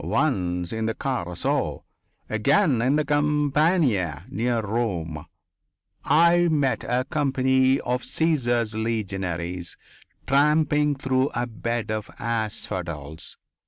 [0.03, 1.83] Once in the Carso.
[2.27, 5.27] Again on the campagna near Rome.
[6.03, 9.77] I met a company of Caesar's legionaries
[10.25, 13.37] tramping through a bed of asphodels.